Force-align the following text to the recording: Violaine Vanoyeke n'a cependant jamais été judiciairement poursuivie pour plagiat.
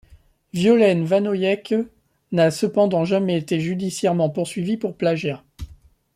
Violaine 0.53 1.05
Vanoyeke 1.05 1.75
n'a 2.31 2.49
cependant 2.49 3.05
jamais 3.05 3.37
été 3.37 3.59
judiciairement 3.59 4.31
poursuivie 4.31 4.77
pour 4.77 4.97
plagiat. 4.97 5.43